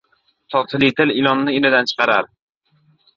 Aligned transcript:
•Totli 0.53 0.87
til 0.99 1.13
ilonni 1.23 1.53
inidan 1.57 1.91
chiqarar. 1.91 2.31